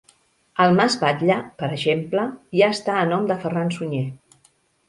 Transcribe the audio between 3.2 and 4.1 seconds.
de Ferran Sunyer.